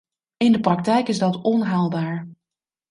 In 0.37 0.51
de 0.51 0.59
praktijk 0.59 1.07
is 1.07 1.17
dat 1.17 1.41
onhaalbaar. 1.41 2.27